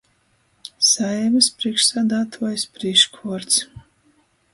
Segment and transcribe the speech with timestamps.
[0.91, 3.61] Saeimys prīšksādātuojis prīškvuords.